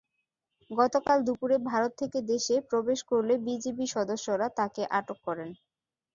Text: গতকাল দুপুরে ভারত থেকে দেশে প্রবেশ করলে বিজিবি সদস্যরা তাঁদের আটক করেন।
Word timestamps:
গতকাল 0.71 1.17
দুপুরে 1.27 1.57
ভারত 1.69 1.91
থেকে 2.01 2.19
দেশে 2.31 2.55
প্রবেশ 2.69 2.99
করলে 3.11 3.33
বিজিবি 3.45 3.85
সদস্যরা 3.95 4.47
তাঁদের 4.57 4.85
আটক 4.97 5.17
করেন। 5.27 5.49